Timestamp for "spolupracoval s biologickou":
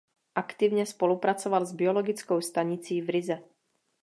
0.85-2.41